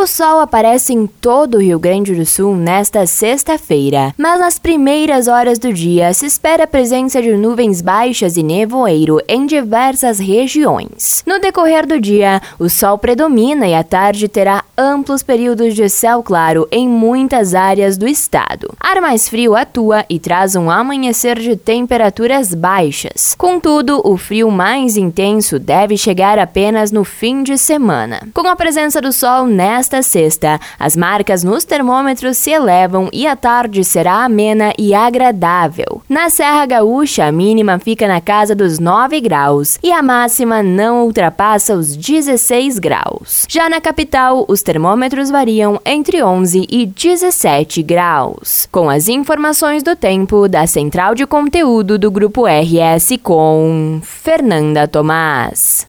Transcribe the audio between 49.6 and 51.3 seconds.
do tempo da Central de